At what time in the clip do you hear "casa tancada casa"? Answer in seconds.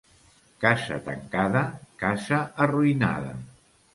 0.63-2.39